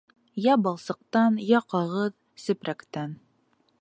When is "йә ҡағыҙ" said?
1.49-2.17